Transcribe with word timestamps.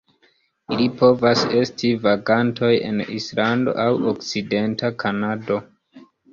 Ili 0.75 0.87
povas 1.01 1.43
esti 1.59 1.91
vagantoj 2.07 2.71
en 2.89 3.05
Islando 3.19 3.77
aŭ 3.87 3.87
okcidenta 4.15 4.95
Kanado. 5.07 5.63